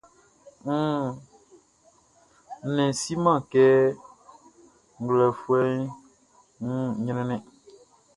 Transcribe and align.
Nnɛnʼn 2.63 2.93
siman 3.01 3.39
kɛ 3.51 3.65
ngwlɛlɛfuɛʼn 5.01 5.79
wun 6.63 6.85
ɲrɛnnɛn. 7.05 7.43